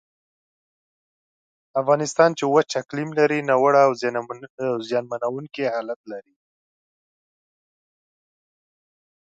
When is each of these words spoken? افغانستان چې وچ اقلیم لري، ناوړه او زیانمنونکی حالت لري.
افغانستان 1.81 2.29
چې 2.39 2.45
وچ 2.53 2.69
اقلیم 2.81 3.09
لري، 3.19 3.39
ناوړه 3.49 3.81
او 4.71 4.79
زیانمنونکی 4.89 5.63
حالت 5.73 6.01
لري. 6.11 6.35